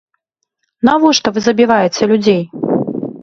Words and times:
Навошта 0.89 1.27
вы 1.35 1.39
забіваеце 1.47 2.03
людзей? 2.13 2.43